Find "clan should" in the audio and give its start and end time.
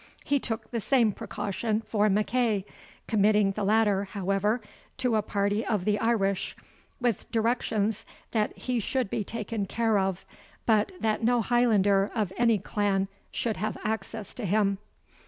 12.57-13.57